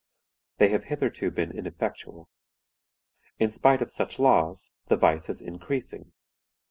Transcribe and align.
They 0.57 0.69
have 0.69 0.85
hitherto 0.85 1.29
been 1.29 1.51
ineffectual. 1.55 2.27
In 3.37 3.49
spite 3.49 3.83
of 3.83 3.91
such 3.91 4.17
laws, 4.17 4.73
the 4.87 4.97
vice 4.97 5.29
is 5.29 5.43
increasing. 5.43 6.13